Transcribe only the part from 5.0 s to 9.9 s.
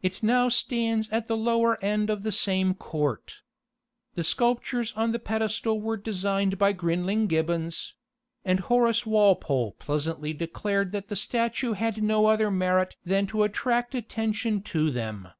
the pedestal were designed by Grinling Gibbons; and Horace Walpole